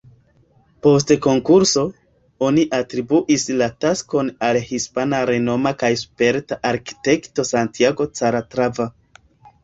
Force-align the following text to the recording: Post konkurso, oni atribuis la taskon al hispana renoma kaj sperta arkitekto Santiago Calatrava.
Post 0.85 1.11
konkurso, 1.23 1.81
oni 2.47 2.63
atribuis 2.77 3.43
la 3.59 3.67
taskon 3.85 4.31
al 4.47 4.57
hispana 4.69 5.19
renoma 5.31 5.73
kaj 5.83 5.91
sperta 6.03 6.57
arkitekto 6.71 7.45
Santiago 7.51 8.09
Calatrava. 8.21 8.89